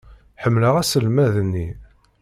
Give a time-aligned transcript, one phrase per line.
[0.41, 1.67] Ḥemmleɣ aselmad-nni.